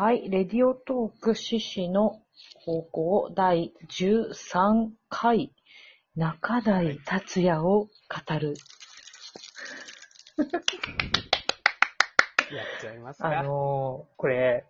[0.00, 2.22] はい、レディオトーク獅子の
[2.54, 5.52] 方向第13回、
[6.16, 7.90] 中台達也を語
[8.40, 8.56] る。
[10.40, 10.46] や
[12.62, 13.40] っちゃいますか。
[13.40, 14.64] あのーこれ、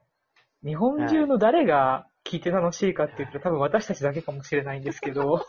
[0.64, 5.46] 日本中の誰が聞いて楽しいかって言ったら多分私たちだけかもしれないんですけど、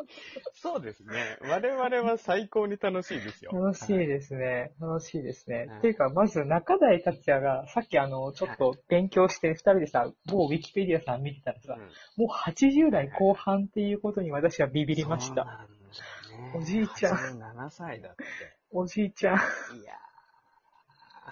[0.72, 1.38] そうですね。
[1.40, 3.52] 我々は最高に楽しいですよ。
[3.52, 4.72] 楽しいですね。
[4.80, 5.66] 楽しいですね。
[5.66, 15.44] はいっていうか、まず中台達也が、さっきあの、ちょっと勉強して、二人でさ、某ウィキペディアさん見てたらさ、うんもう80代後半っていうことに私はビビりました。
[15.44, 18.24] ねおじいちゃん87歳だって。
[18.70, 19.36] おじいちゃん。
[19.36, 19.38] い
[19.84, 19.94] や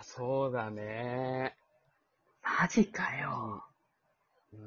[0.01, 1.57] ー、そうだね。
[2.43, 3.65] マジかよ。
[4.53, 4.61] うー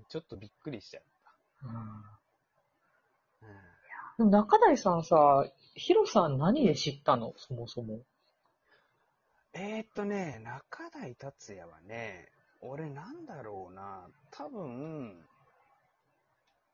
[0.00, 1.02] ん、ちょっとびっくりしちゃっ
[1.64, 1.78] うんた。
[1.78, 2.23] うん
[4.18, 7.34] でも中台さんさ、ヒロさん何で知ったの？
[7.36, 8.00] そもそも。
[9.54, 12.28] えーっとね、中台達也はね、
[12.60, 15.26] 俺なんだろうな、多分、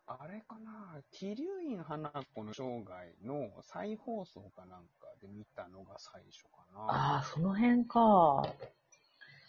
[0.07, 6.81] あれかな、桐生院花子の生涯の再放送かなんかで見たのが最初かな。
[6.81, 8.43] ああ、その辺か。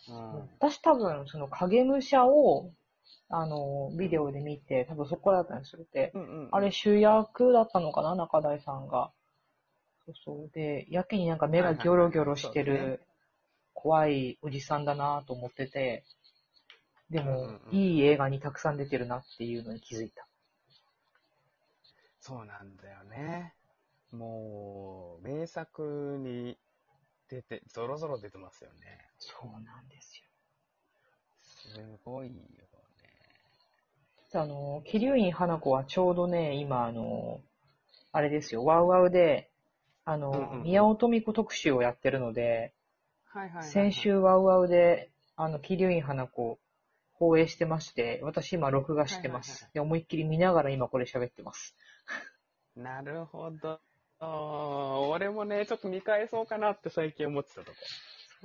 [0.10, 2.72] うん、私多分、その影武者を、
[3.30, 5.86] あの、ビデオで見て、多分そこだったんですよ。
[5.94, 9.12] で、うんうんうんあれ主役だったのかな中台さんが。
[10.06, 10.50] そうそう。
[10.54, 13.02] で、やけになんか目がギョロギョロしてはいはいはいそうる、
[13.74, 16.04] 怖いおじさんだなと思ってて、
[17.10, 20.28] でうんもうん、うんいい映画にたくさん出てるなっていうのに気づいた。
[22.20, 23.56] そうなんだよね。
[24.12, 26.58] もう、名作に
[27.30, 29.10] 出て、ぞろぞろ出てますよね。
[29.20, 30.24] そうなんですよ。
[31.42, 32.71] すごいよね。
[34.34, 37.42] あの、桐生院花子はちょうどね、今、あの、
[38.12, 39.50] あれですよ、ワウワウで、
[40.06, 42.74] あの、うんうんうん宮尾富子特集をやってるので、
[43.26, 46.60] はいはいはいはい、先週ワウワウで、あの、桐生院花子、
[47.14, 49.52] 放映してまして、私今録画してます。
[49.52, 51.76] はいはいはいで、思いっきり見ながら今これ喋ってます。
[52.76, 53.80] なるほど。
[55.10, 57.78] 俺もね、ちょっと見返そうかなって最近思ってたとこ。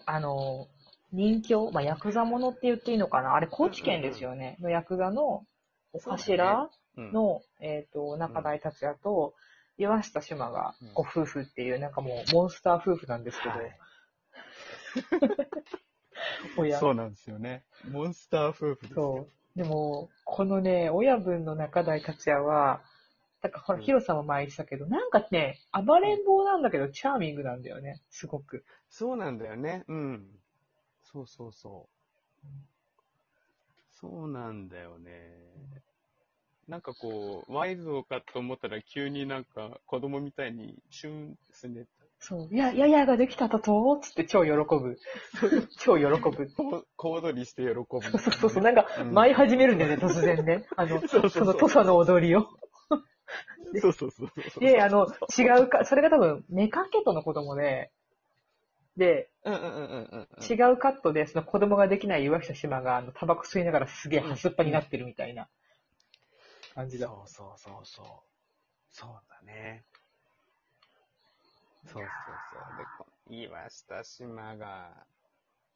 [0.06, 0.68] あの、
[1.12, 4.56] 人気まあ、ヤクザものって言っていいのかなあれ、高知県ですよね。
[4.60, 5.46] のヤクザの
[5.92, 9.34] お頭うん、の、えっ、と、中台達也と、
[9.76, 13.78] 岩下志麻がご夫婦っていう、なんかもう、モンスター夫婦なんですけど、はい
[16.56, 16.78] 親。
[16.78, 17.64] そうなんですよね。
[17.90, 18.94] モンスター夫婦ですよ。
[18.94, 19.58] そう。
[19.58, 22.82] でも、このね、親分の中台達也は、
[23.42, 28.64] なんかほら、うんヒロさんも前言ってたけど、なんかね、暴れん坊なんだけど、チャーミングなんだよね、すごく。
[28.88, 29.84] そうなんだよね。
[29.88, 30.26] うん。
[31.02, 31.88] そうそうそ
[32.44, 32.46] う。
[34.00, 35.12] そうなんだよね。
[36.68, 41.86] なんかこう、ワイズをかと思ったら急になんか子供みたいにシュンすね
[42.18, 42.54] そう。
[42.54, 44.98] いや、ややができたとと、つって超喜ぶ。
[45.78, 46.48] 超喜ぶ。
[46.96, 47.84] 小躍りして喜ぶ。
[48.18, 50.66] そうそうそう、なんか、うん舞い始めるんだよね、突然ね。
[50.76, 52.48] あの、そうそうそうその土佐の踊りを。
[53.80, 54.60] そうそうそうそう。
[54.60, 55.06] で、あの、
[55.38, 57.90] 違うか、それが多分、メカケトの子供で、
[58.96, 60.44] で、うんうんうんうんうん。
[60.44, 65.48] 違うカットで、その子供ができない岩下志麻が、あの、タバコ吸いながらすげえハスっぱになってるみたいな
[66.74, 67.06] 感じだ。
[67.08, 68.06] そうそうそうそう。
[68.90, 69.84] そうだね。
[71.84, 72.78] そうそうそう。
[72.78, 75.06] で、こ岩下島が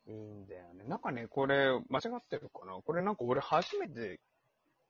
[0.07, 0.85] いいんだよね。
[0.85, 2.73] なんかね、これ間違ってるかな？
[2.83, 4.21] これなんか俺初めて、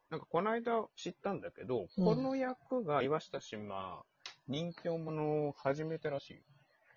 [0.09, 4.03] なんかこの間知ったんだけど、うんこの役が岩下島、
[4.49, 6.41] 人気者を初めてらしいよ。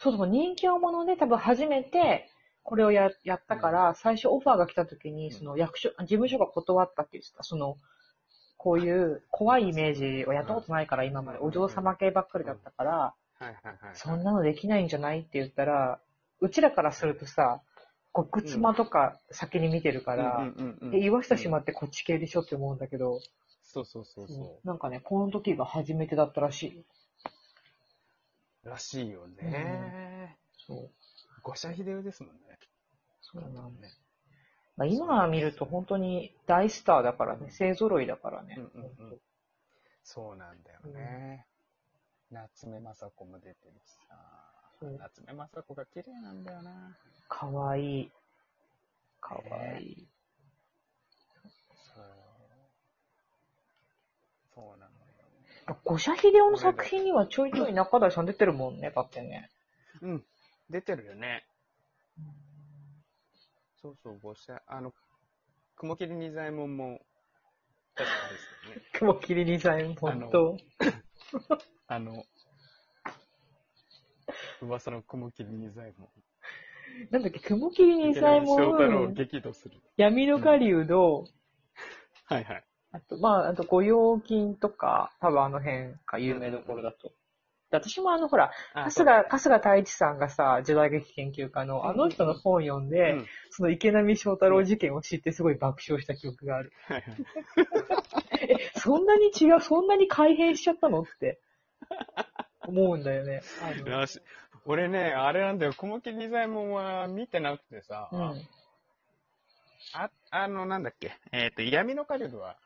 [0.03, 2.29] そうそう、人気者で多分初めて、
[2.63, 7.43] これをややったから、最初オファーが来た時に、んその役所、事務所が断ったって言ってた。
[7.43, 7.77] その、
[8.57, 11.39] こういう怖いイメージをやったことないから、今まで。
[11.39, 13.13] お嬢様系ばっかりだったから。
[13.93, 15.99] そんなのできないんじゃないって言ったら、
[16.39, 17.61] うちらからするとさ、
[18.13, 23.19] 極妻とか先に見てるから、うんうんうんうんえ、岩下島ってこっち系でしょって思うんだけど、
[23.63, 26.85] そうそうそうそなんかね、この時が初めてだったらしい。
[28.63, 30.37] らしいよね。
[30.67, 30.89] そう。
[31.43, 32.57] 五社秀夫ですもんね。
[33.21, 33.87] そうなんだ。
[34.75, 38.55] まあ、今見ると本当に大スターだからね、勢揃いだからね。
[38.57, 39.19] うんうんうん
[40.05, 41.45] そうなんだよね。
[42.29, 44.17] 夏目雅子も出てるしさ。
[44.99, 46.97] 夏目雅子が綺麗なんだよな。
[47.29, 48.11] かわいい。
[49.21, 49.41] かわ
[49.79, 50.07] いい。
[51.95, 52.03] そう。
[54.53, 55.03] そうなのよ。
[55.83, 59.49] 五社秀夫の作品にはちょいちょい中台さん出てるもんね、だってね。
[60.01, 60.23] うん。
[60.69, 61.45] 出てるよね。
[63.81, 64.93] そうそう、五社、あの、
[65.75, 67.01] 雲霧仁左衛門も、
[67.95, 68.81] 確かですよね。
[68.93, 70.57] 雲霧にさえ、本当
[71.87, 72.23] あの、
[74.61, 76.09] 噂の雲霧仁左衛門。
[77.11, 79.81] なんだっけ、雲霧二左衛翔太郎を門、激怒する。
[79.97, 81.25] 闇の狩人、
[82.25, 82.63] はいはい。
[82.93, 87.11] あと、まあ、あと、御用金とか、多分あの辺が有名どころだと。
[87.71, 96.71] で私もあの、ほら、あ春日、春日太一さんがさ、時代劇研究家の、あの人の本読んで、うんその池波正太郎事件を知ってすごい爆笑した記憶がある。
[96.87, 97.17] はいはい。
[98.49, 101.39] え、そんなに違う、そんなに改変しちゃったのって、
[102.67, 103.41] 思うんだよね。
[103.61, 104.19] あのよし。
[104.65, 108.47] 俺ね、あれなんだよ、雲霧二左衛門は見てなくてさ、うん。
[109.93, 112.57] あ、あの、なんだっけ、えっ、と、闇の狩人は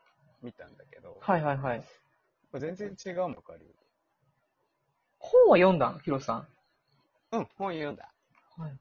[0.42, 1.84] 見たんだけど、はいはいはい。
[2.54, 3.74] 全然違うもん、狩人。
[5.20, 6.00] 本は読んだん？
[6.00, 6.48] ヒロさん。
[7.32, 8.12] うん、本読んだ。
[8.58, 8.72] はい、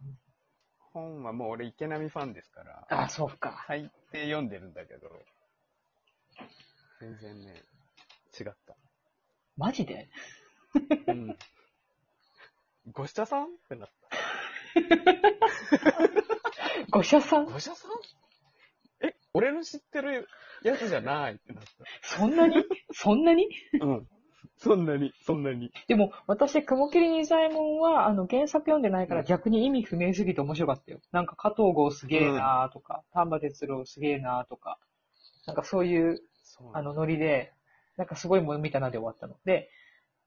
[0.78, 3.64] 本はもう俺池波ファンですから、あ、そうか。
[3.66, 5.10] 最低読んでるんだけど、
[7.00, 7.62] 全然ね、
[8.38, 8.76] 違った。
[9.56, 10.08] マジで？
[11.08, 11.38] うん。
[12.92, 13.46] ご下さん？
[13.46, 13.90] ってなっ
[16.90, 17.42] ご社さた。
[17.42, 17.46] ん？
[17.46, 17.90] ご下さん？
[17.92, 17.96] え、
[19.36, 20.26] 俺の知ってる
[20.62, 21.64] やつじゃないってなっ
[22.02, 22.64] そんなに？
[22.92, 23.46] そんなに？
[23.78, 23.86] た。
[23.86, 24.08] うん。
[24.58, 25.70] そんなに、そんなに。
[25.86, 31.00] でも、私、雲霧二左衛門は、あの、原作読んでないから逆に意味不明すぎて面白かったよ。
[31.12, 34.78] なんか、加藤剛すげえなーとか、丹波哲郎すげえなーとか、
[35.46, 37.52] なんかそういう、そうあの、ノリで、
[37.98, 39.36] なんかすごいもの見たなで終わったの。
[39.44, 39.68] で、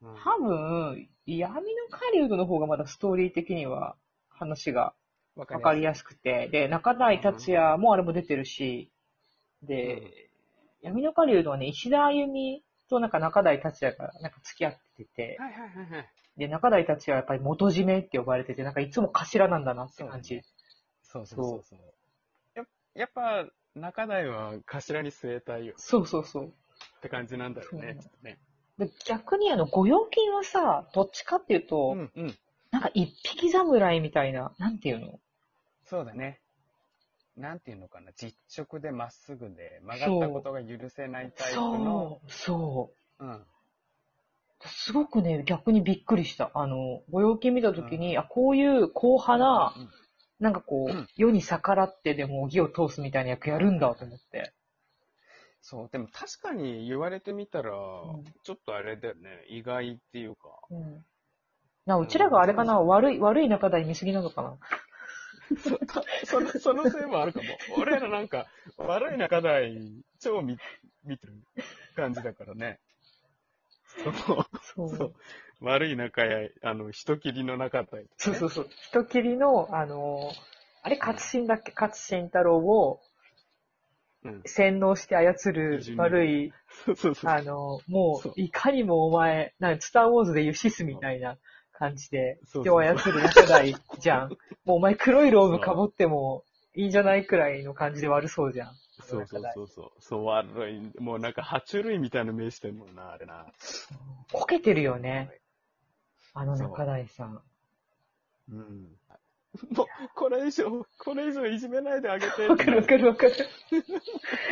[0.02, 3.96] うん多分、闇の狩人の方がまだストーリー的には
[4.30, 4.94] 話が
[5.36, 8.92] わわかりやすくて、で、中台達也もあれも出てるし、
[9.64, 10.14] で、うん
[10.82, 16.10] 闇の狩人はね、石田あゆみとなんか中台達也がなんか付き合ってて、はいはいはいはい。
[16.38, 20.42] で、中台達也はやっぱり元締めって呼ばれてて、なんかいつも頭なんだなって感じ。
[21.04, 21.80] そうそうそうそう。
[22.56, 22.64] や
[22.96, 23.46] やっぱ、
[23.76, 26.46] 中台は頭に据えたいよそうそうそう。
[26.46, 26.52] っ
[27.02, 28.40] て感じなんだろうね、そうきっとね。
[28.78, 32.38] で逆にあの、御用金はさ、どっちかっていうと、うんうん。
[32.72, 35.20] なんか一匹侍みたいな、なんていうの？
[35.84, 36.40] そうだね。
[37.40, 43.26] なんていうのかな、実直でまっすぐで、曲がったことが許せないタイプの、そう、そう。
[43.26, 43.46] うん。
[44.66, 46.52] すごくね、逆にびっくりした。
[46.54, 49.90] あの、御用金見たときに、あ、こういう硬派な、うん
[50.40, 54.54] なんかこう、うん世に逆らってでも義を通すみたいな役やるんだと思って。
[55.62, 60.50] そう、でも確かに言われてみたら、んちょっとあれだよね、意外っていうか。
[60.72, 61.06] うん。
[61.86, 64.58] な、うちらがあれかな、悪い、悪い仲台見すぎなのかな。
[66.26, 67.46] その、そのせいもあるかも。
[67.78, 68.48] 俺らなんか、
[68.78, 70.58] 悪い中台、超見、
[71.04, 71.34] 見てる
[71.96, 72.80] 感じだからね。
[74.76, 75.14] そう、そう。
[75.62, 78.70] 悪い中や、あの、人切りの中台、そうそうそう。
[78.70, 80.36] 人切りの、あのー
[80.82, 81.74] あれ、勝新だっけ？
[81.76, 83.02] 勝新太郎を
[84.24, 84.42] うん。
[84.46, 86.54] 洗脳して操る悪い、
[86.86, 87.32] そうそうそう。
[87.32, 91.38] あのーもう、いかにもお前、なんかスターウォーズでいうシスみたいな
[91.80, 94.30] 感じで、人を操る中台じゃん。
[94.66, 96.44] もうお前黒いローブかぶっても
[96.76, 98.76] いいんじゃないくらいの感じで悪そうじゃん。
[99.02, 99.92] そうそうそうそう。
[100.02, 101.02] そう、悪い。
[101.02, 103.46] もうなんか、爬虫類みたいな目してるもんな、あれな。
[104.34, 105.32] こけてるよね。
[106.34, 107.42] あの中台さん。
[108.52, 108.90] うん。
[109.72, 112.46] もう、これ以上、これ以上いじめないであげて。
[112.46, 113.34] わかるわかるわかる。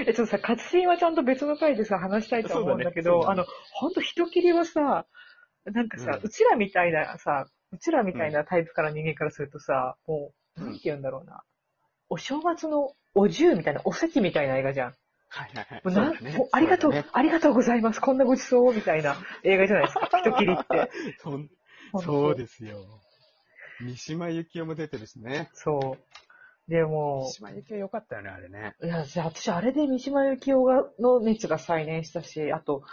[0.07, 5.05] え、ちょっとさ、活心はちゃんと別の回でさ、話したいと思うんだけど、そうだねあの、ほんと人切りはさ、
[5.71, 11.43] なんかさ、ううんちらみたいなさ、うちらみたいなタイプから人間からするとさ、もう、うんなんて言うんだろうな。
[12.09, 14.93] お正月のお重みたいな、おせちみたいな映画じゃん。
[15.29, 15.81] はいはいはい。
[15.83, 17.99] もうなそうだねありがとう、ねありがとうございます。
[18.01, 20.09] こんなごちそうみたいな映画じゃないですか。
[20.19, 20.89] 人切りって。
[21.93, 22.83] そそうですよ。
[23.81, 25.49] 三島由紀夫も出てるしね。
[25.53, 26.71] そう。
[26.71, 28.75] でも三、島由紀夫よかったよね、あれね。
[28.83, 32.83] いや、じゃあ私、あれで三島由紀夫がの熱が再燃したし、あと、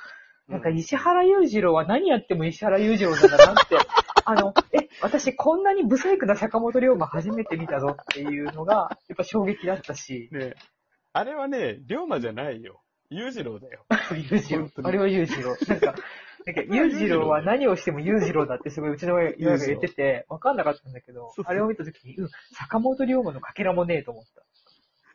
[0.48, 3.76] なんか石原裕次郎は何やっても石原裕次郎なんだなって、
[4.26, 10.54] あの、え、私こんなにブサイクな坂本龍馬初めて見たぞっていうのが、やっぱ衝撃だったし、ね
[11.12, 12.82] あれはね、龍馬じゃないよ。
[13.08, 13.86] 裕次郎だよ。
[14.30, 15.56] 裕次郎あれは裕次郎。
[15.68, 15.94] なんか、
[16.46, 24.42] なんか 裕次郎は何をしても裕次郎だってすごいうちの親が言ってて、わかんなかったんだけどあれを見たときに、うん、坂本龍馬のかけらもねえと思った。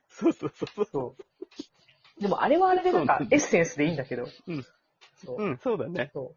[0.10, 2.22] そうそうそうそう。
[2.22, 4.66] でもあれはあれでなんかエッセンスでいいんだけど、うん。
[5.26, 5.44] そう。
[5.44, 6.12] うん、そうだね。
[6.14, 6.34] そ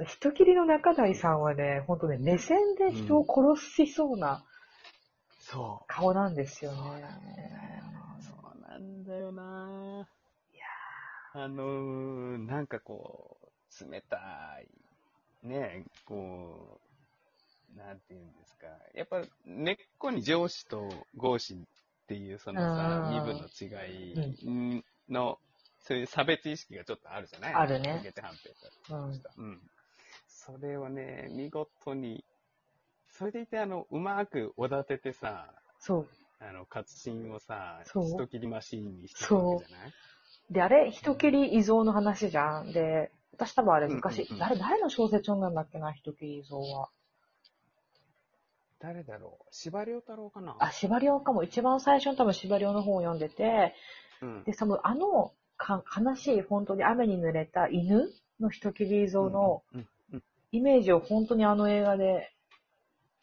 [0.00, 0.04] う。
[0.04, 3.24] 人切りの中台さんはね、ほんとね、目線で人を
[3.56, 4.42] 殺しそうな
[5.38, 5.84] そう。
[5.86, 6.78] 顔なんですよね。
[8.20, 10.08] そうなんだよな。
[10.52, 10.64] いや
[11.44, 14.16] あのー、なんかこう、冷た
[15.44, 16.80] い、ね、こ
[17.74, 18.66] う、なんていうんですか。
[18.94, 21.56] やっぱ根っこに上司と合司っ
[22.06, 23.66] ていうそのさう、ん身分の違
[24.12, 25.38] いの、
[25.86, 28.50] そういう差別意識がちょっとあるじゃないあるね受けて判定
[28.94, 29.14] うん。
[29.14, 29.30] した。
[29.36, 29.60] うん。
[30.26, 32.24] それをね、見事に
[33.10, 36.08] それでいて、あの、うまくおだててさ、そう。
[36.40, 39.92] あの、活心をさ、そう人切りマシーンにしてるわけじゃない？
[40.50, 42.72] で、あれ、人切り依存の話じゃん。
[42.72, 46.88] で、私多分あれ昔、うんうんうん誰、誰の小説読んだんだっけな、人切り依存は。
[48.80, 49.46] 誰だろう？
[49.50, 50.56] 司馬遼太郎かな？
[50.58, 51.44] あ、司馬遼かも。
[51.44, 53.74] 一番最初に多分司馬遼の本を読んでて、
[54.20, 54.44] うん。
[54.44, 59.62] で、その、あの、か悲しい、本当に雨に濡れた犬の人切り依存の
[60.52, 62.32] イメージを本当にあの映画で、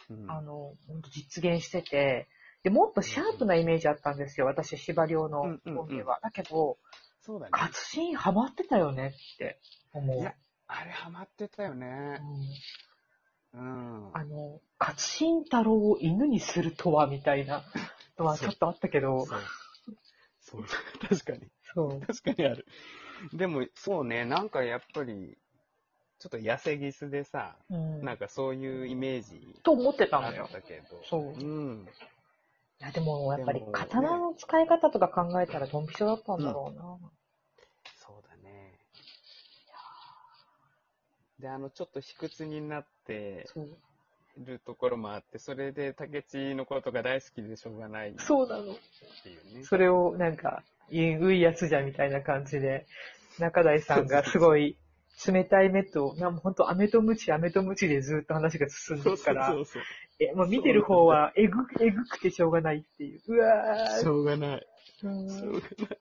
[0.09, 2.27] うんあの、本当実現してて、
[2.63, 4.45] で、もっとシャープなイメージあったんですよ。
[4.45, 6.19] 私、司馬遼のうんうんうん本では。
[6.21, 6.77] だけど、
[7.21, 7.51] そうだね。
[7.51, 9.59] 活心ハマってたよねって
[9.93, 10.19] 思う。
[10.19, 10.33] いや
[10.67, 12.19] あれハマってたよね。
[13.53, 14.09] うんうん。
[14.13, 17.63] あの、活心太郎を犬にするとは、みたいな
[18.17, 19.39] のはちょっとあったけど、そう。
[20.51, 20.63] そう。
[21.07, 21.49] 確かに。
[21.73, 22.01] そう。
[22.01, 22.65] 確かにある。
[23.33, 25.37] でも、そうね、なんかやっぱり、
[26.19, 28.01] ちょっと痩せギスでさ、うん。
[28.01, 30.51] なんかそういうイメージと思ってたあのよっ。
[30.51, 31.01] たけど。
[31.03, 31.87] そううん。
[32.79, 37.11] いや、でも、やっぱり刀の使い方とか考えたらドンピシャだったんだろうな。
[37.95, 38.77] そうだね。
[41.39, 43.77] で、あの、ちょっと卑屈になってそう。
[44.45, 48.63] るところもあって、それで竹地のことが大好きでしょうがないっそうなの。
[49.23, 49.63] ていうね。
[49.63, 52.85] それを、なんか、えぐいやつじゃんみたいな感じで、
[53.39, 54.77] 中台さんがすごい
[55.25, 59.83] 冷たい目と、なんほんと、飴とムチ、飴とムチでずっと話が進んでそうから、そうそう。
[60.19, 63.21] え、もう見てる方は、えぐ、えぐくてしょうがないっていう。
[63.27, 64.67] うわーしょうがない。
[65.03, 65.63] うんしょうがな
[65.95, 65.97] い。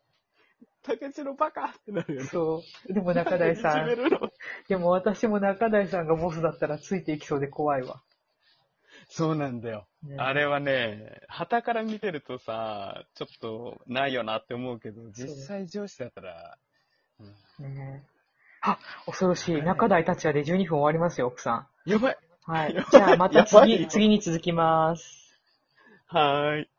[0.82, 2.26] 竹地のバカってなるよね。
[2.28, 2.92] そう。
[2.92, 4.32] でも中台さん いじめ、るの
[4.68, 8.02] でも私も中台さんがボスだったらついていきそうで怖いわ。
[9.11, 9.87] そうなんだよ。
[10.05, 16.57] ねあれはね、旗から見てるとさ、ちょっとないよなって思うけど、実際上司だったら、
[17.59, 18.05] うんね
[18.62, 19.62] あ、恐ろしい。
[19.62, 21.90] 中台達也で12分終わりますよ、奥さん。
[21.90, 22.87] やばいはい。
[22.90, 25.38] じゃあまた次、次に続きます。
[26.07, 26.71] はーい。